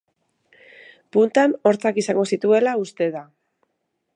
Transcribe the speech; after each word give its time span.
Puntan 1.17 1.53
hortzak 1.71 1.99
izango 2.03 2.25
zituela 2.33 2.75
uste 2.87 3.11
da. 3.19 3.25